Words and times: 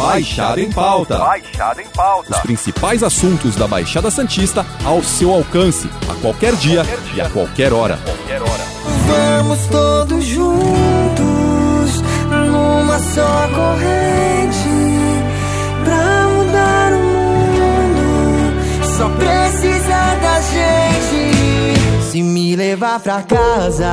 Baixada 0.00 0.60
em 0.60 0.70
Pauta. 0.72 1.18
Baixada 1.18 1.82
em 1.82 1.86
Pauta. 1.88 2.30
Os 2.36 2.38
principais 2.40 3.02
assuntos 3.02 3.54
da 3.54 3.66
Baixada 3.68 4.10
Santista 4.10 4.64
ao 4.84 5.02
seu 5.02 5.32
alcance, 5.32 5.88
a 6.08 6.14
qualquer 6.14 6.54
dia, 6.56 6.84
Qualquer 6.84 7.00
dia. 7.12 7.14
e 7.16 7.20
a 7.26 7.30
qualquer 7.30 7.72
hora. 7.72 7.98
Qualquer 8.04 8.40
hora. 8.42 8.64
Vamos 9.06 9.58
todos 9.66 10.24
juntos 10.24 12.02
numa 12.50 12.98
só 12.98 13.48
corrente 13.54 14.68
pra 15.84 16.28
mudar 16.28 16.92
o 16.92 17.02
mundo. 17.02 18.84
Só 18.96 19.08
precisa 19.10 20.16
da 20.22 20.40
gente. 20.40 22.10
Se 22.10 22.22
me 22.22 22.56
levar 22.56 23.00
pra 23.00 23.22
casa, 23.22 23.92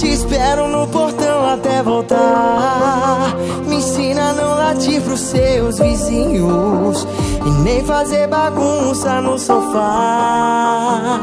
te 0.00 0.08
espero 0.08 0.66
no 0.66 0.88
portão 0.88 1.46
até 1.46 1.82
voltar. 1.82 3.36
Me 3.68 3.76
ensina 3.76 4.30
a 4.30 4.32
não 4.32 4.54
latir 4.54 5.02
pros 5.02 5.20
seus 5.20 5.78
vizinhos 5.78 7.06
e 7.44 7.50
nem 7.62 7.84
fazer 7.84 8.26
bagunça 8.26 9.20
no 9.20 9.38
sofá. 9.38 11.20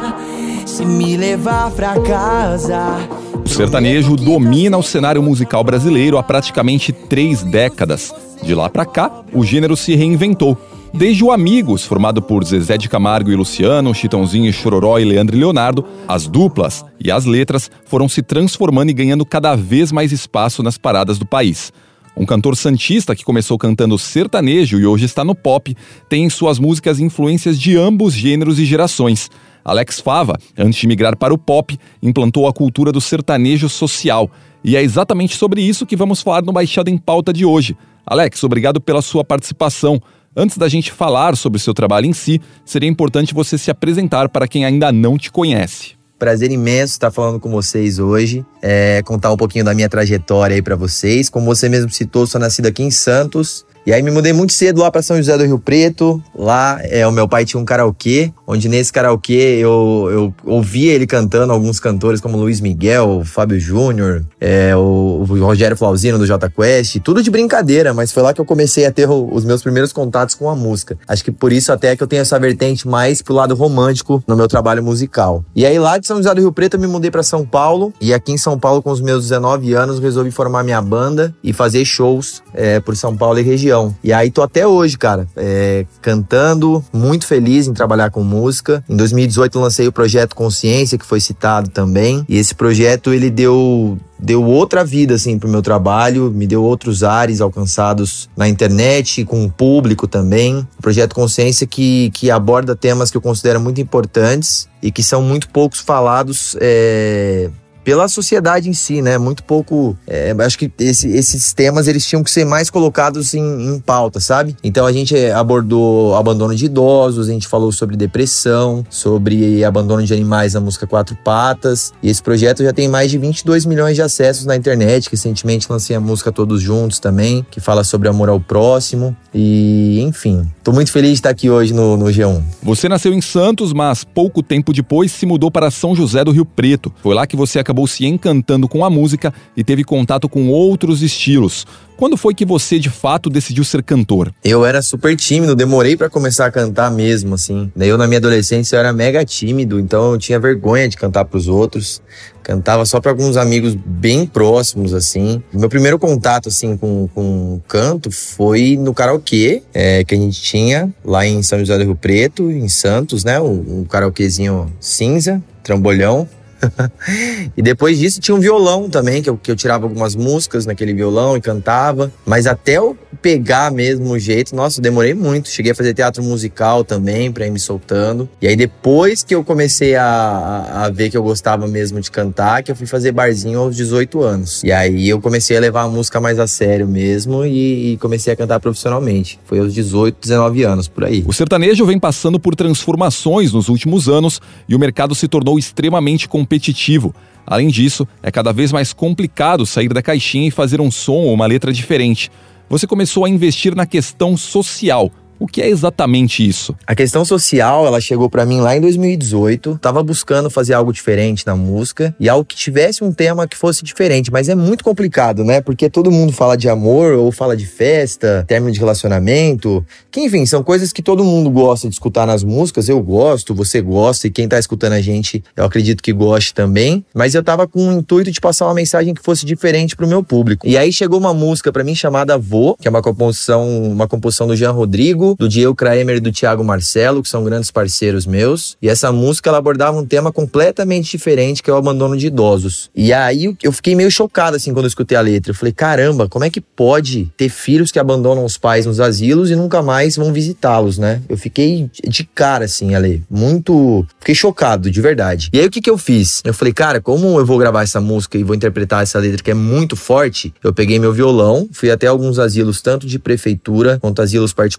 Se 0.65 0.85
me 0.85 1.17
levar 1.17 1.71
pra 1.71 1.99
casa. 2.01 2.99
O 3.43 3.49
sertanejo 3.49 4.15
domina 4.15 4.77
o 4.77 4.83
cenário 4.83 5.23
musical 5.23 5.63
brasileiro 5.63 6.19
há 6.19 6.23
praticamente 6.23 6.93
três 6.93 7.41
décadas. 7.41 8.13
De 8.43 8.53
lá 8.53 8.69
pra 8.69 8.85
cá, 8.85 9.23
o 9.33 9.43
gênero 9.43 9.75
se 9.75 9.95
reinventou. 9.95 10.55
Desde 10.97 11.23
o 11.23 11.31
Amigos, 11.31 11.85
formado 11.85 12.23
por 12.23 12.43
Zezé 12.43 12.75
de 12.75 12.89
Camargo 12.89 13.29
e 13.29 13.35
Luciano, 13.35 13.93
Chitãozinho 13.93 14.49
e 14.49 14.53
Chororó 14.53 14.97
e 14.97 15.05
Leandro 15.05 15.37
e 15.37 15.39
Leonardo, 15.39 15.85
as 16.07 16.25
duplas 16.27 16.83
e 16.99 17.11
as 17.11 17.23
letras 17.23 17.69
foram 17.85 18.09
se 18.09 18.23
transformando 18.23 18.89
e 18.89 18.93
ganhando 18.93 19.23
cada 19.23 19.55
vez 19.55 19.91
mais 19.91 20.11
espaço 20.11 20.63
nas 20.63 20.75
paradas 20.75 21.19
do 21.19 21.25
país. 21.25 21.71
Um 22.15 22.25
cantor 22.25 22.57
santista 22.57 23.15
que 23.15 23.23
começou 23.23 23.59
cantando 23.59 23.95
sertanejo 23.95 24.79
e 24.79 24.87
hoje 24.87 25.05
está 25.05 25.23
no 25.23 25.35
pop, 25.35 25.77
tem 26.09 26.23
em 26.23 26.31
suas 26.31 26.57
músicas 26.57 26.99
influências 26.99 27.59
de 27.59 27.77
ambos 27.77 28.15
gêneros 28.15 28.57
e 28.57 28.65
gerações. 28.65 29.29
Alex 29.63 29.99
Fava, 29.99 30.35
antes 30.57 30.79
de 30.79 30.87
migrar 30.87 31.15
para 31.15 31.31
o 31.31 31.37
pop, 31.37 31.77
implantou 32.01 32.47
a 32.47 32.53
cultura 32.53 32.91
do 32.91 32.99
sertanejo 32.99 33.69
social. 33.69 34.31
E 34.63 34.75
é 34.75 34.81
exatamente 34.81 35.37
sobre 35.37 35.61
isso 35.61 35.85
que 35.85 35.95
vamos 35.95 36.23
falar 36.23 36.41
no 36.41 36.51
Baixada 36.51 36.89
em 36.89 36.97
Pauta 36.97 37.31
de 37.31 37.45
hoje. 37.45 37.77
Alex, 38.03 38.41
obrigado 38.43 38.79
pela 38.79 39.01
sua 39.01 39.23
participação. 39.23 40.01
Antes 40.39 40.55
da 40.55 40.69
gente 40.69 40.91
falar 40.91 41.35
sobre 41.35 41.57
o 41.57 41.59
seu 41.59 41.73
trabalho 41.73 42.05
em 42.05 42.13
si, 42.13 42.39
seria 42.63 42.87
importante 42.87 43.33
você 43.33 43.57
se 43.57 43.71
apresentar 43.71 44.29
para 44.29 44.47
quem 44.47 44.65
ainda 44.65 44.91
não 44.91 45.17
te 45.17 45.31
conhece. 45.31 45.95
Prazer 46.19 46.51
imenso 46.51 46.93
estar 46.93 47.09
falando 47.09 47.39
com 47.39 47.49
vocês 47.49 47.97
hoje, 47.97 48.45
é, 48.61 49.01
contar 49.01 49.31
um 49.31 49.35
pouquinho 49.35 49.65
da 49.65 49.73
minha 49.73 49.89
trajetória 49.89 50.53
aí 50.53 50.61
pra 50.61 50.75
vocês. 50.75 51.27
Como 51.27 51.47
você 51.47 51.67
mesmo 51.67 51.89
citou, 51.89 52.27
sou 52.27 52.39
nascido 52.39 52.67
aqui 52.67 52.83
em 52.83 52.91
Santos. 52.91 53.65
E 53.87 53.93
aí 53.93 54.03
me 54.03 54.11
mudei 54.11 54.33
muito 54.33 54.51
cedo 54.51 54.81
lá 54.81 54.91
pra 54.91 55.01
São 55.01 55.15
José 55.15 55.37
do 55.37 55.45
Rio 55.45 55.57
Preto. 55.57 56.21
Lá 56.35 56.77
é, 56.83 57.07
o 57.07 57.11
meu 57.11 57.25
pai 57.25 57.45
tinha 57.45 57.57
um 57.57 57.63
karaokê, 57.63 58.33
onde 58.45 58.67
nesse 58.67 58.91
karaokê 58.91 59.55
eu, 59.61 60.09
eu 60.11 60.33
ouvia 60.43 60.91
ele 60.91 61.07
cantando 61.07 61.53
alguns 61.53 61.79
cantores 61.79 62.19
como 62.19 62.37
Luiz 62.37 62.59
Miguel, 62.59 63.21
Fábio 63.23 63.57
Júnior, 63.57 64.25
é, 64.41 64.75
o, 64.75 65.23
o 65.25 65.39
Rogério 65.45 65.77
Flauzino 65.77 66.17
do 66.17 66.25
Jota 66.25 66.49
Quest, 66.49 66.97
tudo 66.99 67.23
de 67.23 67.31
brincadeira, 67.31 67.93
mas 67.93 68.11
foi 68.11 68.21
lá 68.23 68.33
que 68.33 68.41
eu 68.41 68.45
comecei 68.45 68.85
a 68.85 68.91
ter 68.91 69.09
o- 69.09 69.29
os 69.33 69.45
meus 69.45 69.63
primeiros 69.63 69.93
contatos 69.93 70.35
com 70.35 70.49
a 70.49 70.55
música. 70.55 70.97
Acho 71.07 71.23
que 71.23 71.31
por 71.31 71.53
isso 71.53 71.71
até 71.71 71.95
que 71.95 72.03
eu 72.03 72.07
tenho 72.07 72.23
essa 72.23 72.37
vertente 72.37 72.85
mais 72.85 73.21
pro 73.21 73.33
lado 73.35 73.55
romântico 73.55 74.21
no 74.27 74.35
meu 74.35 74.49
trabalho 74.49 74.83
musical. 74.83 75.45
E 75.55 75.65
aí 75.65 75.79
lá 75.79 75.97
de 75.97 76.05
São 76.07 76.17
José 76.17 76.35
do 76.35 76.41
Rio 76.41 76.51
Preto 76.51 76.73
eu 76.75 76.79
me 76.81 76.87
mudei 76.87 77.09
pra 77.09 77.23
São 77.23 77.45
Paulo 77.45 77.93
e 78.01 78.13
aqui 78.13 78.33
em 78.33 78.37
São 78.37 78.59
Paulo 78.59 78.81
com 78.81 78.91
os 78.91 78.99
meus 78.99 79.23
19 79.23 79.71
anos 79.75 79.97
resolvi 79.99 80.29
formar 80.29 80.61
minha 80.61 80.81
banda 80.81 81.33
e 81.41 81.53
fazer 81.53 81.85
shows 81.85 82.43
é, 82.53 82.81
por 82.81 82.93
São 82.97 83.15
Paulo 83.15 83.39
e 83.39 83.43
região. 83.43 83.76
E 84.03 84.11
aí 84.13 84.31
tô 84.31 84.41
até 84.41 84.65
hoje, 84.65 84.97
cara, 84.97 85.27
é, 85.35 85.85
cantando, 86.01 86.83
muito 86.91 87.25
feliz 87.25 87.67
em 87.67 87.73
trabalhar 87.73 88.09
com 88.09 88.23
música. 88.23 88.83
Em 88.89 88.95
2018 88.95 89.59
lancei 89.59 89.87
o 89.87 89.91
projeto 89.91 90.35
Consciência, 90.35 90.97
que 90.97 91.05
foi 91.05 91.19
citado 91.19 91.69
também. 91.69 92.25
E 92.27 92.37
esse 92.37 92.53
projeto 92.55 93.13
ele 93.13 93.29
deu 93.29 93.97
deu 94.19 94.43
outra 94.43 94.83
vida 94.83 95.13
assim 95.13 95.37
pro 95.37 95.47
meu 95.47 95.61
trabalho, 95.61 96.31
me 96.31 96.47
deu 96.47 96.63
outros 96.63 97.03
ares 97.03 97.39
alcançados 97.39 98.27
na 98.35 98.49
internet, 98.49 99.23
com 99.23 99.45
o 99.45 99.51
público 99.51 100.07
também. 100.07 100.67
O 100.77 100.81
projeto 100.81 101.13
Consciência 101.13 101.67
que, 101.67 102.09
que 102.11 102.31
aborda 102.31 102.75
temas 102.75 103.11
que 103.11 103.17
eu 103.17 103.21
considero 103.21 103.59
muito 103.59 103.79
importantes 103.79 104.67
e 104.81 104.91
que 104.91 105.03
são 105.03 105.21
muito 105.21 105.49
poucos 105.49 105.79
falados 105.79 106.55
é, 106.59 107.49
pela 107.87 108.09
sociedade 108.09 108.67
em 108.69 108.73
si, 108.73 109.01
né? 109.01 109.17
Muito 109.17 109.41
pouco. 109.45 109.97
é, 110.05 110.35
acho 110.39 110.59
que 110.59 110.69
esse- 110.77 111.07
esses 111.07 111.53
temas 111.53 111.87
eles 111.87 112.05
tinham 112.05 112.21
que 112.21 112.29
ser 112.29 112.43
mais 112.43 112.69
colocados 112.69 113.33
em, 113.33 113.39
em 113.75 113.79
pauta, 113.79 114.19
sabe? 114.19 114.57
Então 114.61 114.85
a 114.85 114.91
gente 114.91 115.15
abordou 115.31 116.13
abandono 116.17 116.53
de 116.53 116.65
idosos, 116.65 117.29
a 117.29 117.31
gente 117.31 117.47
falou 117.47 117.71
sobre 117.71 117.95
depressão, 117.95 118.83
sobre 118.89 119.63
abandono 119.63 120.03
de 120.03 120.13
animais 120.13 120.53
na 120.53 120.59
música 120.59 120.85
Quatro 120.85 121.15
Patas. 121.23 121.93
E 122.03 122.09
esse 122.09 122.21
projeto 122.21 122.61
já 122.61 122.73
tem 122.73 122.89
mais 122.89 123.09
de 123.09 123.17
22 123.17 123.65
milhões 123.65 123.95
de 123.95 124.01
acessos 124.01 124.45
na 124.45 124.57
internet. 124.57 125.07
Recentemente 125.09 125.67
lancei 125.69 125.95
a 125.95 125.99
música 126.01 126.29
Todos 126.29 126.61
Juntos 126.61 126.99
também, 126.99 127.45
que 127.49 127.61
fala 127.61 127.85
sobre 127.85 128.09
amor 128.09 128.27
ao 128.27 128.39
próximo. 128.41 129.15
E, 129.33 130.01
enfim, 130.01 130.45
tô 130.61 130.73
muito 130.73 130.91
feliz 130.91 131.11
de 131.11 131.15
estar 131.15 131.29
aqui 131.29 131.49
hoje 131.49 131.73
no, 131.73 131.95
no 131.95 132.05
G1. 132.07 132.41
Você 132.63 132.89
nasceu 132.89 133.13
em 133.13 133.21
Santos, 133.21 133.71
mas 133.71 134.03
pouco 134.03 134.43
tempo 134.43 134.73
depois 134.73 135.09
se 135.11 135.25
mudou 135.25 135.49
para 135.49 135.71
São 135.71 135.95
José 135.95 136.25
do 136.25 136.31
Rio 136.31 136.45
Preto. 136.45 136.91
Foi 137.01 137.15
lá 137.15 137.25
que 137.25 137.35
você 137.37 137.59
acabou 137.59 137.76
se 137.85 138.05
encantando 138.05 138.67
com 138.67 138.83
a 138.85 138.89
música 138.89 139.33
e 139.55 139.63
teve 139.63 139.83
contato 139.83 140.29
com 140.29 140.49
outros 140.49 141.01
estilos. 141.01 141.67
Quando 141.97 142.15
foi 142.15 142.35
que 142.35 142.45
você 142.45 142.77
de 142.77 142.91
fato 142.91 143.27
decidiu 143.27 143.63
ser 143.63 143.81
cantor? 143.81 144.31
Eu 144.43 144.63
era 144.63 144.83
super 144.83 145.15
tímido, 145.15 145.55
demorei 145.55 145.97
pra 145.97 146.07
começar 146.07 146.45
a 146.45 146.51
cantar 146.51 146.91
mesmo, 146.91 147.33
assim. 147.33 147.71
Eu, 147.75 147.97
na 147.97 148.05
minha 148.05 148.19
adolescência, 148.19 148.75
eu 148.75 148.79
era 148.79 148.93
mega 148.93 149.25
tímido, 149.25 149.79
então 149.79 150.11
eu 150.11 150.17
tinha 150.19 150.39
vergonha 150.39 150.87
de 150.87 150.95
cantar 150.95 151.25
pros 151.25 151.47
outros. 151.47 151.99
Cantava 152.43 152.85
só 152.85 153.01
pra 153.01 153.11
alguns 153.11 153.35
amigos 153.35 153.75
bem 153.75 154.27
próximos, 154.27 154.93
assim. 154.93 155.41
Meu 155.51 155.67
primeiro 155.67 155.97
contato, 155.97 156.49
assim, 156.49 156.77
com, 156.77 157.09
com 157.13 157.59
canto 157.67 158.11
foi 158.11 158.77
no 158.79 158.93
karaokê, 158.93 159.63
é, 159.73 160.03
que 160.03 160.13
a 160.13 160.17
gente 160.17 160.39
tinha 160.39 160.93
lá 161.03 161.25
em 161.25 161.41
São 161.41 161.57
José 161.59 161.77
do 161.79 161.83
Rio 161.83 161.95
Preto, 161.95 162.51
em 162.51 162.69
Santos, 162.69 163.23
né? 163.23 163.39
Um, 163.41 163.79
um 163.79 163.83
karaokezinho 163.83 164.71
cinza, 164.79 165.43
trambolhão. 165.63 166.29
E 167.55 167.61
depois 167.61 167.97
disso 167.97 168.19
tinha 168.19 168.35
um 168.35 168.39
violão 168.39 168.89
também, 168.89 169.21
que 169.21 169.29
eu, 169.29 169.37
que 169.37 169.49
eu 169.49 169.55
tirava 169.55 169.85
algumas 169.85 170.15
músicas 170.15 170.65
naquele 170.65 170.93
violão 170.93 171.35
e 171.35 171.41
cantava. 171.41 172.11
Mas 172.25 172.45
até 172.45 172.73
eu 172.73 172.97
pegar 173.21 173.71
mesmo 173.71 174.11
o 174.11 174.19
jeito, 174.19 174.55
nossa, 174.55 174.81
demorei 174.81 175.13
muito. 175.13 175.49
Cheguei 175.49 175.71
a 175.71 175.75
fazer 175.75 175.93
teatro 175.93 176.23
musical 176.23 176.83
também, 176.83 177.31
pra 177.31 177.47
ir 177.47 177.51
me 177.51 177.59
soltando. 177.59 178.29
E 178.41 178.47
aí 178.47 178.55
depois 178.55 179.23
que 179.23 179.33
eu 179.33 179.43
comecei 179.43 179.95
a, 179.95 180.03
a, 180.03 180.85
a 180.85 180.89
ver 180.89 181.09
que 181.09 181.17
eu 181.17 181.23
gostava 181.23 181.67
mesmo 181.67 181.99
de 181.99 182.11
cantar, 182.11 182.61
que 182.63 182.71
eu 182.71 182.75
fui 182.75 182.85
fazer 182.85 183.11
barzinho 183.11 183.59
aos 183.59 183.75
18 183.75 184.21
anos. 184.21 184.63
E 184.63 184.71
aí 184.71 185.09
eu 185.09 185.19
comecei 185.19 185.57
a 185.57 185.59
levar 185.59 185.83
a 185.83 185.89
música 185.89 186.19
mais 186.19 186.39
a 186.39 186.47
sério 186.47 186.87
mesmo 186.87 187.45
e, 187.45 187.93
e 187.93 187.97
comecei 187.97 188.33
a 188.33 188.35
cantar 188.35 188.59
profissionalmente. 188.59 189.39
Foi 189.45 189.59
aos 189.59 189.73
18, 189.73 190.17
19 190.21 190.63
anos, 190.63 190.87
por 190.87 191.05
aí. 191.05 191.23
O 191.27 191.33
sertanejo 191.33 191.85
vem 191.85 191.99
passando 191.99 192.39
por 192.39 192.55
transformações 192.55 193.53
nos 193.53 193.69
últimos 193.69 194.07
anos 194.07 194.39
e 194.67 194.75
o 194.75 194.79
mercado 194.79 195.15
se 195.15 195.27
tornou 195.27 195.57
extremamente 195.57 196.27
competitivo. 196.47 197.13
Além 197.45 197.67
disso, 197.67 198.07
é 198.23 198.31
cada 198.31 198.53
vez 198.53 198.71
mais 198.71 198.93
complicado 198.93 199.65
sair 199.65 199.89
da 199.89 200.01
caixinha 200.01 200.47
e 200.47 200.51
fazer 200.51 200.79
um 200.79 200.89
som 200.89 201.13
ou 201.13 201.33
uma 201.33 201.45
letra 201.45 201.71
diferente. 201.71 202.31
Você 202.69 202.87
começou 202.87 203.25
a 203.25 203.29
investir 203.29 203.75
na 203.75 203.85
questão 203.85 204.35
social. 204.35 205.11
O 205.39 205.45
que 205.45 205.61
é 205.61 205.69
exatamente 205.69 206.47
isso? 206.47 206.75
A 206.85 206.95
questão 206.95 207.23
social, 207.23 207.85
ela 207.85 208.01
chegou 208.01 208.29
pra 208.29 208.45
mim 208.45 208.59
lá 208.59 208.75
em 208.75 208.81
2018. 208.81 209.77
Tava 209.79 210.01
buscando 210.01 210.49
fazer 210.49 210.73
algo 210.73 210.91
diferente 210.91 211.45
na 211.45 211.55
música 211.55 212.15
e 212.19 212.27
algo 212.27 212.43
que 212.43 212.55
tivesse 212.55 213.03
um 213.03 213.11
tema 213.11 213.47
que 213.47 213.55
fosse 213.55 213.83
diferente, 213.83 214.31
mas 214.31 214.49
é 214.49 214.55
muito 214.55 214.83
complicado, 214.83 215.43
né? 215.43 215.61
Porque 215.61 215.89
todo 215.89 216.11
mundo 216.11 216.33
fala 216.33 216.57
de 216.57 216.67
amor 216.67 217.13
ou 217.13 217.31
fala 217.31 217.55
de 217.55 217.67
festa, 217.67 218.45
término 218.47 218.71
de 218.71 218.79
relacionamento, 218.79 219.85
que 220.09 220.21
enfim, 220.21 220.45
são 220.45 220.63
coisas 220.63 220.91
que 220.91 221.03
todo 221.03 221.23
mundo 221.23 221.51
gosta 221.51 221.87
de 221.87 221.93
escutar 221.93 222.25
nas 222.25 222.43
músicas. 222.43 222.89
Eu 222.89 223.01
gosto, 223.01 223.53
você 223.53 223.79
gosta 223.79 224.25
e 224.25 224.31
quem 224.31 224.47
tá 224.47 224.57
escutando 224.57 224.93
a 224.93 225.01
gente, 225.01 225.43
eu 225.55 225.65
acredito 225.65 226.01
que 226.01 226.11
goste 226.11 226.53
também. 226.53 227.05
Mas 227.13 227.35
eu 227.35 227.43
tava 227.43 227.67
com 227.67 227.89
o 227.89 227.99
intuito 227.99 228.31
de 228.31 228.41
passar 228.41 228.65
uma 228.65 228.73
mensagem 228.73 229.13
que 229.13 229.21
fosse 229.21 229.45
diferente 229.45 229.95
pro 229.95 230.07
meu 230.07 230.23
público. 230.23 230.67
E 230.67 230.77
aí 230.77 230.91
chegou 230.91 231.19
uma 231.19 231.33
música 231.33 231.71
pra 231.71 231.83
mim 231.83 231.93
chamada 231.93 232.37
Vô, 232.37 232.75
que 232.79 232.87
é 232.87 232.91
uma 232.91 233.01
composição, 233.03 233.67
uma 233.91 234.07
composição 234.07 234.47
do 234.47 234.55
Jean 234.55 234.71
Rodrigo 234.71 235.26
do 235.35 235.49
Diego 235.49 235.75
Kramer 235.75 236.17
e 236.17 236.19
do 236.19 236.31
Thiago 236.31 236.63
Marcelo, 236.63 237.23
que 237.23 237.29
são 237.29 237.43
grandes 237.43 237.71
parceiros 237.71 238.25
meus. 238.25 238.77
E 238.81 238.89
essa 238.89 239.11
música 239.11 239.49
ela 239.49 239.57
abordava 239.57 239.97
um 239.97 240.05
tema 240.05 240.31
completamente 240.31 241.09
diferente, 241.11 241.63
que 241.63 241.69
é 241.69 241.73
o 241.73 241.77
abandono 241.77 242.15
de 242.15 242.27
idosos. 242.27 242.89
E 242.95 243.11
aí 243.11 243.55
eu 243.63 243.71
fiquei 243.71 243.95
meio 243.95 244.11
chocado 244.11 244.55
assim 244.55 244.73
quando 244.73 244.85
eu 244.85 244.89
escutei 244.89 245.17
a 245.17 245.21
letra. 245.21 245.51
Eu 245.51 245.55
falei, 245.55 245.73
caramba, 245.73 246.27
como 246.27 246.45
é 246.45 246.49
que 246.49 246.61
pode 246.61 247.31
ter 247.35 247.49
filhos 247.49 247.91
que 247.91 247.99
abandonam 247.99 248.45
os 248.45 248.57
pais 248.57 248.85
nos 248.85 248.99
asilos 248.99 249.49
e 249.49 249.55
nunca 249.55 249.81
mais 249.81 250.15
vão 250.15 250.31
visitá-los, 250.33 250.97
né? 250.97 251.21
Eu 251.27 251.37
fiquei 251.37 251.89
de 252.07 252.23
cara 252.23 252.65
assim, 252.65 252.95
Ale, 252.95 253.23
muito, 253.29 254.05
fiquei 254.19 254.35
chocado, 254.35 254.89
de 254.91 255.01
verdade. 255.01 255.49
E 255.53 255.59
aí 255.59 255.65
o 255.65 255.71
que 255.71 255.81
que 255.81 255.89
eu 255.89 255.97
fiz? 255.97 256.41
Eu 256.43 256.53
falei, 256.53 256.73
cara, 256.73 257.01
como 257.01 257.39
eu 257.39 257.45
vou 257.45 257.57
gravar 257.57 257.83
essa 257.83 258.01
música 258.01 258.37
e 258.37 258.43
vou 258.43 258.55
interpretar 258.55 259.03
essa 259.03 259.19
letra 259.19 259.43
que 259.43 259.51
é 259.51 259.53
muito 259.53 259.95
forte, 259.95 260.53
eu 260.63 260.73
peguei 260.73 260.99
meu 260.99 261.13
violão, 261.13 261.67
fui 261.71 261.89
até 261.89 262.07
alguns 262.07 262.39
asilos, 262.39 262.81
tanto 262.81 263.07
de 263.07 263.19
prefeitura 263.19 263.97
quanto 263.99 264.21
asilos 264.21 264.53
particulares, 264.53 264.77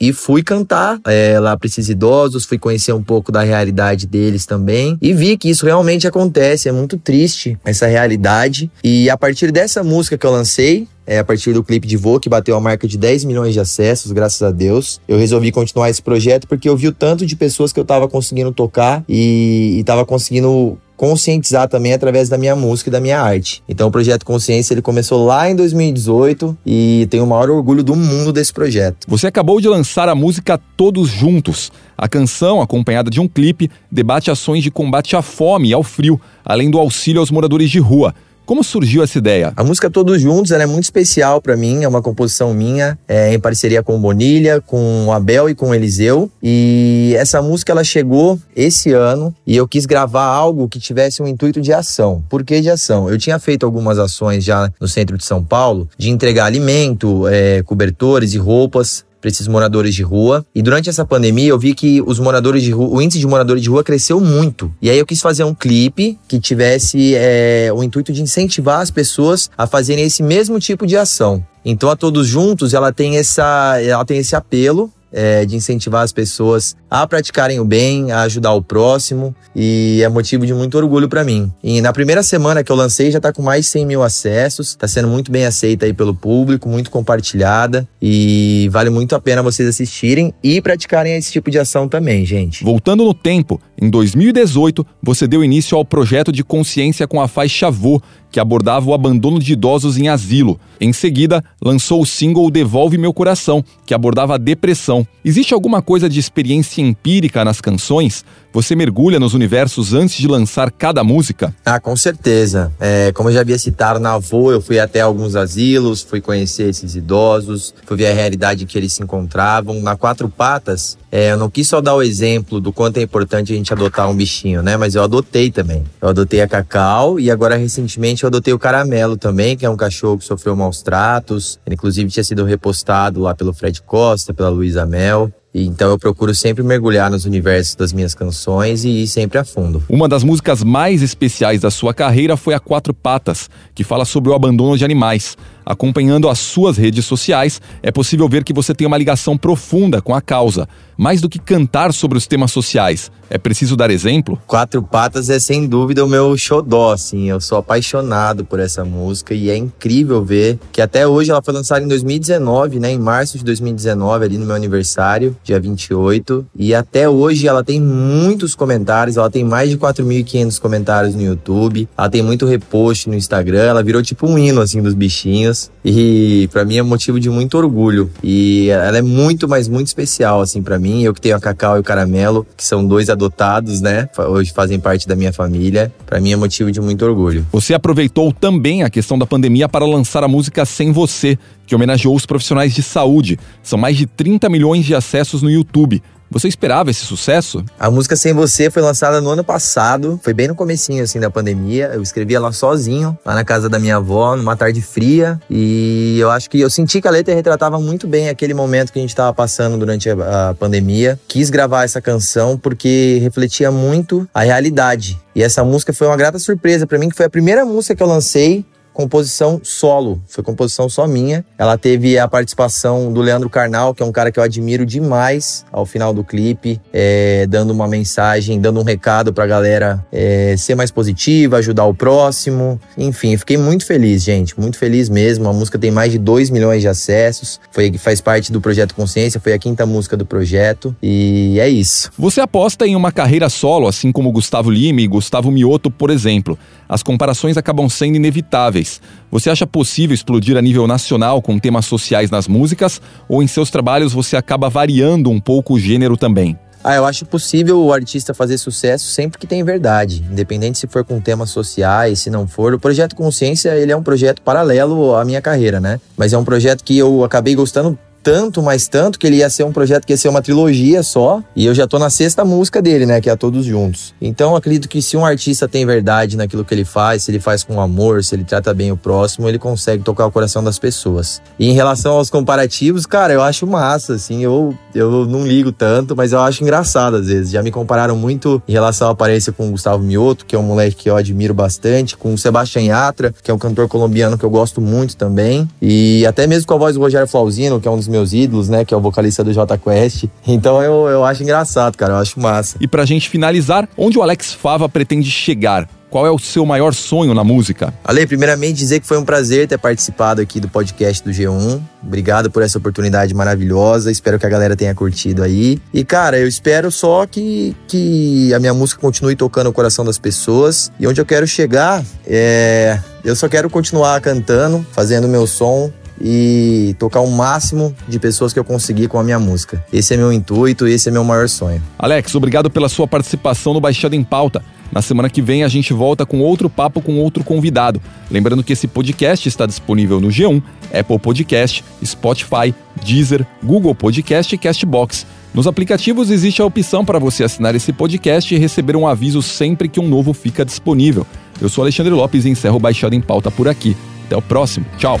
e 0.00 0.12
fui 0.12 0.42
cantar 0.42 1.00
é, 1.06 1.38
lá 1.38 1.56
para 1.56 1.66
esses 1.66 1.88
idosos, 1.88 2.44
fui 2.44 2.58
conhecer 2.58 2.92
um 2.92 3.02
pouco 3.02 3.30
da 3.30 3.42
realidade 3.42 4.06
deles 4.06 4.46
também, 4.46 4.96
e 5.00 5.12
vi 5.12 5.36
que 5.36 5.50
isso 5.50 5.66
realmente 5.66 6.06
acontece, 6.06 6.68
é 6.68 6.72
muito 6.72 6.96
triste 6.98 7.58
essa 7.64 7.86
realidade. 7.86 8.70
E 8.82 9.08
a 9.10 9.16
partir 9.16 9.52
dessa 9.52 9.82
música 9.82 10.16
que 10.16 10.26
eu 10.26 10.30
lancei, 10.30 10.86
é, 11.06 11.18
a 11.18 11.24
partir 11.24 11.52
do 11.52 11.64
clipe 11.64 11.88
de 11.88 11.96
Vô, 11.96 12.20
que 12.20 12.28
bateu 12.28 12.56
a 12.56 12.60
marca 12.60 12.86
de 12.86 12.96
10 12.96 13.24
milhões 13.24 13.52
de 13.52 13.58
acessos, 13.58 14.12
graças 14.12 14.40
a 14.42 14.52
Deus. 14.52 15.00
Eu 15.08 15.18
resolvi 15.18 15.50
continuar 15.50 15.90
esse 15.90 16.00
projeto 16.00 16.46
porque 16.46 16.68
eu 16.68 16.76
vi 16.76 16.86
o 16.86 16.92
tanto 16.92 17.26
de 17.26 17.34
pessoas 17.34 17.72
que 17.72 17.80
eu 17.80 17.84
tava 17.84 18.06
conseguindo 18.06 18.52
tocar 18.52 19.02
e, 19.08 19.78
e 19.80 19.84
tava 19.84 20.06
conseguindo 20.06 20.78
conscientizar 21.00 21.66
também 21.66 21.94
através 21.94 22.28
da 22.28 22.36
minha 22.36 22.54
música 22.54 22.90
e 22.90 22.92
da 22.92 23.00
minha 23.00 23.18
arte. 23.18 23.62
Então 23.66 23.88
o 23.88 23.90
projeto 23.90 24.22
Consciência 24.22 24.74
ele 24.74 24.82
começou 24.82 25.24
lá 25.24 25.48
em 25.48 25.56
2018 25.56 26.58
e 26.66 27.08
tenho 27.08 27.24
o 27.24 27.26
maior 27.26 27.48
orgulho 27.48 27.82
do 27.82 27.96
mundo 27.96 28.34
desse 28.34 28.52
projeto. 28.52 29.06
Você 29.08 29.26
acabou 29.26 29.62
de 29.62 29.66
lançar 29.66 30.10
a 30.10 30.14
música 30.14 30.60
Todos 30.76 31.08
Juntos. 31.08 31.72
A 31.96 32.06
canção, 32.06 32.60
acompanhada 32.60 33.10
de 33.10 33.18
um 33.18 33.26
clipe, 33.26 33.70
debate 33.90 34.30
ações 34.30 34.62
de 34.62 34.70
combate 34.70 35.16
à 35.16 35.22
fome 35.22 35.70
e 35.70 35.72
ao 35.72 35.82
frio, 35.82 36.20
além 36.44 36.70
do 36.70 36.78
auxílio 36.78 37.20
aos 37.20 37.30
moradores 37.30 37.70
de 37.70 37.78
rua. 37.78 38.14
Como 38.44 38.64
surgiu 38.64 39.02
essa 39.02 39.16
ideia? 39.16 39.52
A 39.56 39.62
música 39.62 39.88
Todos 39.88 40.20
Juntos 40.20 40.50
é 40.50 40.66
muito 40.66 40.84
especial 40.84 41.40
para 41.40 41.56
mim, 41.56 41.84
é 41.84 41.88
uma 41.88 42.02
composição 42.02 42.52
minha, 42.52 42.98
é, 43.06 43.32
em 43.32 43.38
parceria 43.38 43.82
com 43.82 44.00
Bonilha, 44.00 44.60
com 44.60 45.12
Abel 45.12 45.48
e 45.48 45.54
com 45.54 45.72
Eliseu. 45.74 46.28
E 46.42 47.14
essa 47.16 47.40
música 47.40 47.70
ela 47.70 47.84
chegou 47.84 48.38
esse 48.56 48.92
ano 48.92 49.32
e 49.46 49.56
eu 49.56 49.68
quis 49.68 49.86
gravar 49.86 50.24
algo 50.24 50.68
que 50.68 50.80
tivesse 50.80 51.22
um 51.22 51.28
intuito 51.28 51.60
de 51.60 51.72
ação. 51.72 52.24
Por 52.28 52.42
que 52.42 52.60
de 52.60 52.70
ação? 52.70 53.08
Eu 53.08 53.18
tinha 53.18 53.38
feito 53.38 53.64
algumas 53.64 53.98
ações 53.98 54.42
já 54.42 54.70
no 54.80 54.88
centro 54.88 55.16
de 55.16 55.24
São 55.24 55.44
Paulo 55.44 55.88
de 55.96 56.10
entregar 56.10 56.46
alimento, 56.46 57.28
é, 57.28 57.62
cobertores 57.62 58.34
e 58.34 58.38
roupas 58.38 59.04
para 59.20 59.28
esses 59.28 59.46
moradores 59.46 59.94
de 59.94 60.02
rua. 60.02 60.44
E 60.54 60.62
durante 60.62 60.88
essa 60.88 61.04
pandemia 61.04 61.48
eu 61.48 61.58
vi 61.58 61.74
que 61.74 62.00
os 62.02 62.18
moradores 62.18 62.62
de 62.62 62.70
rua, 62.70 62.88
o 62.88 63.02
índice 63.02 63.18
de 63.18 63.26
moradores 63.26 63.62
de 63.62 63.68
rua 63.68 63.84
cresceu 63.84 64.20
muito. 64.20 64.72
E 64.80 64.88
aí 64.88 64.98
eu 64.98 65.06
quis 65.06 65.20
fazer 65.20 65.44
um 65.44 65.54
clipe 65.54 66.18
que 66.26 66.40
tivesse 66.40 67.14
é, 67.14 67.70
o 67.74 67.82
intuito 67.82 68.12
de 68.12 68.22
incentivar 68.22 68.80
as 68.80 68.90
pessoas 68.90 69.50
a 69.56 69.66
fazerem 69.66 70.04
esse 70.04 70.22
mesmo 70.22 70.58
tipo 70.58 70.86
de 70.86 70.96
ação. 70.96 71.44
Então 71.64 71.90
a 71.90 71.96
todos 71.96 72.26
juntos 72.26 72.72
ela 72.72 72.92
tem 72.92 73.18
essa, 73.18 73.78
ela 73.80 74.04
tem 74.04 74.18
esse 74.18 74.34
apelo 74.34 74.90
é, 75.12 75.44
de 75.44 75.56
incentivar 75.56 76.02
as 76.02 76.12
pessoas 76.12 76.76
a 76.90 77.06
praticarem 77.06 77.60
o 77.60 77.64
bem, 77.64 78.10
a 78.10 78.22
ajudar 78.22 78.52
o 78.52 78.62
próximo 78.62 79.34
e 79.54 80.00
é 80.02 80.08
motivo 80.08 80.46
de 80.46 80.52
muito 80.52 80.76
orgulho 80.76 81.08
para 81.08 81.24
mim. 81.24 81.52
E 81.62 81.80
na 81.80 81.92
primeira 81.92 82.22
semana 82.22 82.64
que 82.64 82.70
eu 82.70 82.76
lancei 82.76 83.10
já 83.10 83.20
tá 83.20 83.32
com 83.32 83.42
mais 83.42 83.64
de 83.64 83.70
100 83.70 83.86
mil 83.86 84.02
acessos, 84.02 84.74
tá 84.74 84.88
sendo 84.88 85.08
muito 85.08 85.30
bem 85.30 85.46
aceita 85.46 85.86
aí 85.86 85.92
pelo 85.92 86.14
público, 86.14 86.68
muito 86.68 86.90
compartilhada 86.90 87.88
e 88.00 88.68
vale 88.72 88.90
muito 88.90 89.14
a 89.14 89.20
pena 89.20 89.42
vocês 89.42 89.68
assistirem 89.68 90.34
e 90.42 90.60
praticarem 90.60 91.16
esse 91.16 91.30
tipo 91.30 91.50
de 91.50 91.58
ação 91.58 91.88
também, 91.88 92.24
gente. 92.24 92.64
Voltando 92.64 93.04
no 93.04 93.14
tempo, 93.14 93.60
em 93.80 93.88
2018 93.88 94.86
você 95.02 95.26
deu 95.26 95.44
início 95.44 95.76
ao 95.76 95.84
projeto 95.84 96.32
de 96.32 96.42
consciência 96.42 97.06
com 97.06 97.20
a 97.20 97.28
faixa 97.28 97.70
Vô, 97.70 98.00
que 98.30 98.40
abordava 98.40 98.88
o 98.88 98.94
abandono 98.94 99.38
de 99.38 99.52
idosos 99.52 99.98
em 99.98 100.08
asilo. 100.08 100.58
Em 100.80 100.92
seguida, 100.92 101.44
lançou 101.60 102.00
o 102.00 102.06
single 102.06 102.50
Devolve 102.50 102.96
Meu 102.96 103.12
Coração, 103.12 103.64
que 103.84 103.92
abordava 103.92 104.34
a 104.34 104.38
depressão. 104.38 105.06
Existe 105.24 105.52
alguma 105.52 105.82
coisa 105.82 106.08
de 106.08 106.20
experiência 106.20 106.80
empírica 106.80 107.44
nas 107.44 107.60
canções? 107.60 108.24
Você 108.52 108.74
mergulha 108.74 109.20
nos 109.20 109.32
universos 109.32 109.94
antes 109.94 110.16
de 110.16 110.26
lançar 110.26 110.72
cada 110.72 111.04
música? 111.04 111.54
Ah, 111.64 111.78
com 111.78 111.94
certeza. 111.94 112.72
É, 112.80 113.12
como 113.12 113.28
eu 113.28 113.34
já 113.34 113.42
havia 113.42 113.56
citado 113.56 114.00
na 114.00 114.14
avô, 114.14 114.50
eu 114.50 114.60
fui 114.60 114.80
até 114.80 115.00
alguns 115.00 115.36
asilos, 115.36 116.02
fui 116.02 116.20
conhecer 116.20 116.68
esses 116.68 116.96
idosos, 116.96 117.72
fui 117.86 117.96
ver 117.96 118.08
a 118.08 118.14
realidade 118.14 118.64
em 118.64 118.66
que 118.66 118.76
eles 118.76 118.92
se 118.92 119.04
encontravam. 119.04 119.80
Na 119.80 119.94
Quatro 119.96 120.28
Patas, 120.28 120.98
é, 121.12 121.30
eu 121.30 121.36
não 121.36 121.48
quis 121.48 121.68
só 121.68 121.80
dar 121.80 121.94
o 121.94 122.02
exemplo 122.02 122.60
do 122.60 122.72
quanto 122.72 122.96
é 122.96 123.02
importante 123.02 123.52
a 123.52 123.56
gente 123.56 123.72
adotar 123.72 124.10
um 124.10 124.16
bichinho, 124.16 124.64
né? 124.64 124.76
Mas 124.76 124.96
eu 124.96 125.04
adotei 125.04 125.52
também. 125.52 125.84
Eu 126.02 126.08
adotei 126.08 126.40
a 126.40 126.48
Cacau 126.48 127.20
e 127.20 127.30
agora 127.30 127.56
recentemente 127.56 128.24
eu 128.24 128.26
adotei 128.26 128.52
o 128.52 128.58
Caramelo 128.58 129.16
também, 129.16 129.56
que 129.56 129.64
é 129.64 129.70
um 129.70 129.76
cachorro 129.76 130.18
que 130.18 130.24
sofreu 130.24 130.56
maus 130.56 130.82
tratos. 130.82 131.60
Ele 131.64 131.74
inclusive 131.74 132.10
tinha 132.10 132.24
sido 132.24 132.44
repostado 132.44 133.20
lá 133.20 133.32
pelo 133.32 133.54
Fred 133.54 133.80
Costa, 133.82 134.34
pela 134.34 134.48
Luísa 134.48 134.84
Mel. 134.84 135.30
Então 135.52 135.90
eu 135.90 135.98
procuro 135.98 136.34
sempre 136.34 136.62
mergulhar 136.62 137.10
nos 137.10 137.24
universos 137.24 137.74
das 137.74 137.92
minhas 137.92 138.14
canções 138.14 138.84
e 138.84 138.88
ir 138.88 139.06
sempre 139.08 139.38
a 139.38 139.44
fundo. 139.44 139.82
Uma 139.88 140.08
das 140.08 140.22
músicas 140.22 140.62
mais 140.62 141.02
especiais 141.02 141.60
da 141.60 141.70
sua 141.70 141.92
carreira 141.92 142.36
foi 142.36 142.54
a 142.54 142.60
Quatro 142.60 142.94
Patas, 142.94 143.50
que 143.74 143.82
fala 143.82 144.04
sobre 144.04 144.30
o 144.30 144.34
abandono 144.34 144.78
de 144.78 144.84
animais. 144.84 145.36
Acompanhando 145.64 146.28
as 146.28 146.38
suas 146.38 146.76
redes 146.76 147.04
sociais, 147.04 147.60
é 147.82 147.90
possível 147.90 148.28
ver 148.28 148.44
que 148.44 148.52
você 148.52 148.74
tem 148.74 148.86
uma 148.86 148.98
ligação 148.98 149.36
profunda 149.36 150.00
com 150.00 150.14
a 150.14 150.20
causa. 150.20 150.68
Mais 150.96 151.20
do 151.20 151.28
que 151.28 151.38
cantar 151.38 151.94
sobre 151.94 152.18
os 152.18 152.26
temas 152.26 152.52
sociais, 152.52 153.10
é 153.30 153.38
preciso 153.38 153.76
dar 153.76 153.90
exemplo? 153.90 154.40
Quatro 154.46 154.82
Patas 154.82 155.30
é 155.30 155.38
sem 155.38 155.66
dúvida 155.66 156.04
o 156.04 156.08
meu 156.08 156.36
xodó, 156.36 156.92
assim. 156.92 157.30
Eu 157.30 157.40
sou 157.40 157.58
apaixonado 157.58 158.44
por 158.44 158.58
essa 158.58 158.84
música 158.84 159.32
e 159.32 159.48
é 159.48 159.56
incrível 159.56 160.24
ver 160.24 160.58
que 160.72 160.82
até 160.82 161.06
hoje 161.06 161.30
ela 161.30 161.40
foi 161.40 161.54
lançada 161.54 161.84
em 161.84 161.88
2019, 161.88 162.80
né? 162.80 162.90
Em 162.90 162.98
março 162.98 163.38
de 163.38 163.44
2019, 163.44 164.24
ali 164.24 164.36
no 164.36 164.44
meu 164.44 164.56
aniversário, 164.56 165.36
dia 165.44 165.60
28. 165.60 166.44
E 166.56 166.74
até 166.74 167.08
hoje 167.08 167.46
ela 167.46 167.62
tem 167.62 167.80
muitos 167.80 168.54
comentários, 168.54 169.16
ela 169.16 169.30
tem 169.30 169.44
mais 169.44 169.70
de 169.70 169.78
4.500 169.78 170.60
comentários 170.60 171.14
no 171.14 171.22
YouTube, 171.22 171.88
ela 171.96 172.10
tem 172.10 172.22
muito 172.22 172.46
repost 172.46 173.08
no 173.08 173.14
Instagram, 173.14 173.62
ela 173.62 173.82
virou 173.82 174.02
tipo 174.02 174.26
um 174.26 174.36
hino, 174.36 174.60
assim, 174.60 174.82
dos 174.82 174.92
bichinhos. 174.94 175.49
E 175.84 176.48
para 176.52 176.64
mim 176.64 176.76
é 176.78 176.82
motivo 176.82 177.18
de 177.18 177.30
muito 177.30 177.56
orgulho. 177.56 178.10
E 178.22 178.68
ela 178.68 178.98
é 178.98 179.02
muito, 179.02 179.48
mas 179.48 179.68
muito 179.68 179.86
especial, 179.86 180.40
assim, 180.40 180.62
para 180.62 180.78
mim. 180.78 181.02
Eu 181.02 181.14
que 181.14 181.20
tenho 181.20 181.36
a 181.36 181.40
Cacau 181.40 181.76
e 181.76 181.80
o 181.80 181.82
Caramelo, 181.82 182.46
que 182.56 182.64
são 182.64 182.86
dois 182.86 183.08
adotados, 183.08 183.80
né? 183.80 184.08
Hoje 184.18 184.52
fazem 184.52 184.78
parte 184.78 185.06
da 185.08 185.16
minha 185.16 185.32
família. 185.32 185.92
Para 186.06 186.20
mim 186.20 186.32
é 186.32 186.36
motivo 186.36 186.70
de 186.70 186.80
muito 186.80 187.04
orgulho. 187.04 187.46
Você 187.52 187.74
aproveitou 187.74 188.32
também 188.32 188.82
a 188.82 188.90
questão 188.90 189.18
da 189.18 189.26
pandemia 189.26 189.68
para 189.68 189.86
lançar 189.86 190.22
a 190.24 190.28
música 190.28 190.64
Sem 190.64 190.92
Você, 190.92 191.38
que 191.66 191.74
homenageou 191.74 192.14
os 192.14 192.26
profissionais 192.26 192.74
de 192.74 192.82
saúde. 192.82 193.38
São 193.62 193.78
mais 193.78 193.96
de 193.96 194.06
30 194.06 194.48
milhões 194.48 194.84
de 194.84 194.94
acessos 194.94 195.42
no 195.42 195.50
YouTube. 195.50 196.02
Você 196.30 196.46
esperava 196.46 196.92
esse 196.92 197.04
sucesso? 197.04 197.64
A 197.76 197.90
música 197.90 198.14
Sem 198.14 198.32
Você 198.32 198.70
foi 198.70 198.80
lançada 198.80 199.20
no 199.20 199.30
ano 199.30 199.42
passado, 199.42 200.20
foi 200.22 200.32
bem 200.32 200.46
no 200.46 200.54
comecinho 200.54 201.02
assim 201.02 201.18
da 201.18 201.28
pandemia. 201.28 201.90
Eu 201.92 202.02
escrevi 202.02 202.36
ela 202.36 202.52
sozinho, 202.52 203.18
lá 203.24 203.34
na 203.34 203.44
casa 203.44 203.68
da 203.68 203.80
minha 203.80 203.96
avó, 203.96 204.36
numa 204.36 204.56
tarde 204.56 204.80
fria, 204.80 205.40
e 205.50 206.18
eu 206.20 206.30
acho 206.30 206.48
que 206.48 206.60
eu 206.60 206.70
senti 206.70 207.00
que 207.00 207.08
a 207.08 207.10
letra 207.10 207.34
retratava 207.34 207.80
muito 207.80 208.06
bem 208.06 208.28
aquele 208.28 208.54
momento 208.54 208.92
que 208.92 209.00
a 209.00 209.02
gente 209.02 209.10
estava 209.10 209.34
passando 209.34 209.76
durante 209.76 210.08
a, 210.08 210.50
a 210.50 210.54
pandemia. 210.54 211.18
Quis 211.26 211.50
gravar 211.50 211.82
essa 211.82 212.00
canção 212.00 212.56
porque 212.56 213.18
refletia 213.20 213.72
muito 213.72 214.28
a 214.32 214.42
realidade. 214.42 215.20
E 215.34 215.42
essa 215.42 215.64
música 215.64 215.92
foi 215.92 216.06
uma 216.06 216.16
grata 216.16 216.38
surpresa 216.38 216.86
para 216.86 216.98
mim, 216.98 217.08
que 217.08 217.16
foi 217.16 217.26
a 217.26 217.30
primeira 217.30 217.64
música 217.64 217.96
que 217.96 218.02
eu 218.02 218.06
lancei 218.06 218.64
composição 219.00 219.60
solo, 219.64 220.20
foi 220.26 220.44
composição 220.44 220.88
só 220.88 221.06
minha. 221.06 221.42
Ela 221.56 221.78
teve 221.78 222.18
a 222.18 222.28
participação 222.28 223.10
do 223.10 223.22
Leandro 223.22 223.48
Carnal, 223.48 223.94
que 223.94 224.02
é 224.02 224.06
um 224.06 224.12
cara 224.12 224.30
que 224.30 224.38
eu 224.38 224.42
admiro 224.42 224.84
demais 224.84 225.64
ao 225.72 225.86
final 225.86 226.12
do 226.12 226.22
clipe, 226.22 226.78
é, 226.92 227.46
dando 227.46 227.70
uma 227.70 227.88
mensagem, 227.88 228.60
dando 228.60 228.78
um 228.78 228.82
recado 228.82 229.32
pra 229.32 229.46
galera 229.46 230.04
é, 230.12 230.54
ser 230.58 230.74
mais 230.74 230.90
positiva, 230.90 231.56
ajudar 231.56 231.86
o 231.86 231.94
próximo. 231.94 232.78
Enfim, 232.96 233.36
fiquei 233.38 233.56
muito 233.56 233.86
feliz, 233.86 234.22
gente, 234.22 234.58
muito 234.60 234.76
feliz 234.76 235.08
mesmo. 235.08 235.48
A 235.48 235.52
música 235.52 235.78
tem 235.78 235.90
mais 235.90 236.12
de 236.12 236.18
2 236.18 236.50
milhões 236.50 236.82
de 236.82 236.88
acessos, 236.88 237.58
foi 237.70 237.90
faz 237.96 238.20
parte 238.20 238.52
do 238.52 238.60
projeto 238.60 238.94
Consciência, 238.94 239.40
foi 239.40 239.54
a 239.54 239.58
quinta 239.58 239.86
música 239.86 240.16
do 240.16 240.26
projeto 240.26 240.94
e 241.02 241.58
é 241.58 241.68
isso. 241.68 242.10
Você 242.18 242.40
aposta 242.40 242.86
em 242.86 242.94
uma 242.94 243.10
carreira 243.10 243.48
solo, 243.48 243.88
assim 243.88 244.12
como 244.12 244.30
Gustavo 244.30 244.70
Lima 244.70 245.00
e 245.00 245.06
Gustavo 245.06 245.50
Mioto, 245.50 245.90
por 245.90 246.10
exemplo. 246.10 246.58
As 246.90 247.04
comparações 247.04 247.56
acabam 247.56 247.88
sendo 247.88 248.16
inevitáveis. 248.16 248.89
Você 249.30 249.50
acha 249.50 249.66
possível 249.66 250.14
explodir 250.14 250.56
a 250.56 250.62
nível 250.62 250.86
nacional 250.86 251.42
com 251.42 251.58
temas 251.58 251.84
sociais 251.84 252.30
nas 252.30 252.48
músicas 252.48 253.00
ou 253.28 253.42
em 253.42 253.46
seus 253.46 253.70
trabalhos 253.70 254.12
você 254.12 254.36
acaba 254.36 254.70
variando 254.70 255.30
um 255.30 255.38
pouco 255.38 255.74
o 255.74 255.78
gênero 255.78 256.16
também? 256.16 256.58
Ah, 256.82 256.94
eu 256.94 257.04
acho 257.04 257.26
possível 257.26 257.78
o 257.78 257.92
artista 257.92 258.32
fazer 258.32 258.56
sucesso 258.56 259.04
sempre 259.10 259.38
que 259.38 259.46
tem 259.46 259.62
verdade, 259.62 260.24
independente 260.30 260.78
se 260.78 260.86
for 260.86 261.04
com 261.04 261.20
temas 261.20 261.50
sociais, 261.50 262.20
se 262.20 262.30
não 262.30 262.48
for. 262.48 262.72
O 262.72 262.80
projeto 262.80 263.14
Consciência, 263.14 263.76
ele 263.76 263.92
é 263.92 263.96
um 263.96 264.02
projeto 264.02 264.40
paralelo 264.40 265.14
à 265.14 265.22
minha 265.22 265.42
carreira, 265.42 265.78
né? 265.78 266.00
Mas 266.16 266.32
é 266.32 266.38
um 266.38 266.44
projeto 266.44 266.82
que 266.82 266.96
eu 266.96 267.22
acabei 267.22 267.54
gostando 267.54 267.98
tanto, 268.22 268.62
mas 268.62 268.88
tanto, 268.88 269.18
que 269.18 269.26
ele 269.26 269.36
ia 269.36 269.50
ser 269.50 269.64
um 269.64 269.72
projeto 269.72 270.06
que 270.06 270.12
ia 270.12 270.16
ser 270.16 270.28
uma 270.28 270.42
trilogia 270.42 271.02
só. 271.02 271.42
E 271.54 271.66
eu 271.66 271.74
já 271.74 271.86
tô 271.86 271.98
na 271.98 272.10
sexta 272.10 272.44
música 272.44 272.80
dele, 272.82 273.06
né? 273.06 273.20
Que 273.20 273.30
é 273.30 273.36
Todos 273.36 273.64
Juntos. 273.64 274.14
Então, 274.20 274.54
acredito 274.54 274.88
que 274.88 275.00
se 275.00 275.16
um 275.16 275.24
artista 275.24 275.66
tem 275.66 275.86
verdade 275.86 276.36
naquilo 276.36 276.64
que 276.64 276.74
ele 276.74 276.84
faz, 276.84 277.24
se 277.24 277.30
ele 277.30 277.40
faz 277.40 277.64
com 277.64 277.80
amor, 277.80 278.22
se 278.22 278.34
ele 278.34 278.44
trata 278.44 278.74
bem 278.74 278.92
o 278.92 278.96
próximo, 278.96 279.48
ele 279.48 279.58
consegue 279.58 280.02
tocar 280.02 280.26
o 280.26 280.30
coração 280.30 280.62
das 280.62 280.78
pessoas. 280.78 281.40
E 281.58 281.68
em 281.68 281.72
relação 281.72 282.14
aos 282.14 282.28
comparativos, 282.28 283.06
cara, 283.06 283.32
eu 283.32 283.42
acho 283.42 283.66
massa, 283.66 284.14
assim. 284.14 284.42
Eu, 284.42 284.76
eu 284.94 285.26
não 285.26 285.46
ligo 285.46 285.72
tanto, 285.72 286.14
mas 286.14 286.32
eu 286.32 286.40
acho 286.40 286.62
engraçado 286.62 287.16
às 287.16 287.26
vezes. 287.26 287.50
Já 287.50 287.62
me 287.62 287.70
compararam 287.70 288.16
muito 288.16 288.62
em 288.68 288.72
relação 288.72 289.08
à 289.08 289.12
aparência 289.12 289.52
com 289.52 289.68
o 289.68 289.70
Gustavo 289.70 290.02
Mioto, 290.02 290.44
que 290.44 290.54
é 290.54 290.58
um 290.58 290.62
moleque 290.62 290.96
que 290.96 291.10
eu 291.10 291.16
admiro 291.16 291.54
bastante, 291.54 292.16
com 292.16 292.34
o 292.34 292.38
Sebastião 292.38 292.84
Yatra, 292.84 293.34
que 293.42 293.50
é 293.50 293.54
um 293.54 293.58
cantor 293.58 293.88
colombiano 293.88 294.36
que 294.36 294.44
eu 294.44 294.50
gosto 294.50 294.80
muito 294.80 295.16
também. 295.16 295.68
E 295.80 296.26
até 296.26 296.46
mesmo 296.46 296.66
com 296.66 296.74
a 296.74 296.78
voz 296.78 296.94
do 296.94 297.00
Rogério 297.00 297.26
Flauzino, 297.26 297.80
que 297.80 297.88
é 297.88 297.90
um 297.90 297.96
dos 297.96 298.08
meus 298.10 298.32
ídolos, 298.32 298.68
né? 298.68 298.84
Que 298.84 298.92
é 298.92 298.96
o 298.96 299.00
vocalista 299.00 299.42
do 299.44 299.52
J 299.52 299.78
Quest. 299.78 300.24
Então 300.46 300.82
eu, 300.82 301.08
eu 301.08 301.24
acho 301.24 301.42
engraçado, 301.42 301.96
cara. 301.96 302.14
Eu 302.14 302.18
acho 302.18 302.38
massa. 302.40 302.76
E 302.80 302.88
pra 302.88 303.04
gente 303.04 303.28
finalizar, 303.28 303.88
onde 303.96 304.18
o 304.18 304.22
Alex 304.22 304.52
Fava 304.52 304.88
pretende 304.88 305.30
chegar? 305.30 305.88
Qual 306.10 306.26
é 306.26 306.30
o 306.30 306.38
seu 306.40 306.66
maior 306.66 306.92
sonho 306.92 307.32
na 307.32 307.44
música? 307.44 307.94
Ale, 308.02 308.26
primeiramente 308.26 308.76
dizer 308.76 308.98
que 308.98 309.06
foi 309.06 309.16
um 309.16 309.24
prazer 309.24 309.68
ter 309.68 309.78
participado 309.78 310.40
aqui 310.40 310.58
do 310.58 310.68
podcast 310.68 311.22
do 311.22 311.30
G1. 311.30 311.80
Obrigado 312.02 312.50
por 312.50 312.64
essa 312.64 312.78
oportunidade 312.78 313.32
maravilhosa. 313.32 314.10
Espero 314.10 314.36
que 314.36 314.44
a 314.44 314.48
galera 314.48 314.74
tenha 314.74 314.92
curtido 314.92 315.44
aí. 315.44 315.80
E, 315.94 316.04
cara, 316.04 316.36
eu 316.36 316.48
espero 316.48 316.90
só 316.90 317.26
que, 317.26 317.76
que 317.86 318.52
a 318.52 318.58
minha 318.58 318.74
música 318.74 319.00
continue 319.00 319.36
tocando 319.36 319.68
o 319.68 319.72
coração 319.72 320.04
das 320.04 320.18
pessoas. 320.18 320.90
E 320.98 321.06
onde 321.06 321.20
eu 321.20 321.24
quero 321.24 321.46
chegar 321.46 322.04
é. 322.26 322.98
Eu 323.22 323.36
só 323.36 323.48
quero 323.48 323.70
continuar 323.70 324.18
cantando, 324.20 324.84
fazendo 324.92 325.28
meu 325.28 325.46
som, 325.46 325.92
e 326.20 326.94
tocar 326.98 327.20
o 327.20 327.30
máximo 327.30 327.94
de 328.06 328.18
pessoas 328.18 328.52
que 328.52 328.58
eu 328.58 328.64
conseguir 328.64 329.08
com 329.08 329.18
a 329.18 329.24
minha 329.24 329.38
música. 329.38 329.82
Esse 329.92 330.14
é 330.14 330.16
meu 330.16 330.32
intuito, 330.32 330.86
esse 330.86 331.08
é 331.08 331.12
meu 331.12 331.24
maior 331.24 331.48
sonho. 331.48 331.82
Alex, 331.98 332.34
obrigado 332.34 332.70
pela 332.70 332.88
sua 332.88 333.06
participação 333.06 333.72
no 333.72 333.80
Baixada 333.80 334.14
em 334.14 334.22
Pauta. 334.22 334.62
Na 334.92 335.00
semana 335.00 335.30
que 335.30 335.40
vem 335.40 335.62
a 335.62 335.68
gente 335.68 335.92
volta 335.92 336.26
com 336.26 336.40
outro 336.40 336.68
papo 336.68 337.00
com 337.00 337.16
outro 337.18 337.44
convidado. 337.44 338.02
Lembrando 338.30 338.62
que 338.64 338.72
esse 338.72 338.88
podcast 338.88 339.48
está 339.48 339.64
disponível 339.64 340.20
no 340.20 340.28
G1, 340.28 340.60
Apple 340.92 341.18
Podcast, 341.18 341.84
Spotify, 342.04 342.74
Deezer, 343.04 343.46
Google 343.62 343.94
Podcast 343.94 344.52
e 344.54 344.58
Castbox. 344.58 345.26
Nos 345.54 345.66
aplicativos 345.66 346.30
existe 346.30 346.60
a 346.60 346.64
opção 346.64 347.04
para 347.04 347.18
você 347.18 347.44
assinar 347.44 347.74
esse 347.74 347.92
podcast 347.92 348.52
e 348.54 348.58
receber 348.58 348.96
um 348.96 349.06
aviso 349.06 349.42
sempre 349.42 349.88
que 349.88 350.00
um 350.00 350.08
novo 350.08 350.32
fica 350.32 350.64
disponível. 350.64 351.26
Eu 351.60 351.68
sou 351.68 351.82
Alexandre 351.82 352.12
Lopes 352.12 352.44
e 352.44 352.50
encerro 352.50 352.78
Baixada 352.78 353.14
em 353.14 353.20
Pauta 353.20 353.50
por 353.50 353.68
aqui. 353.68 353.96
Até 354.26 354.36
o 354.36 354.42
próximo. 354.42 354.86
Tchau. 354.96 355.20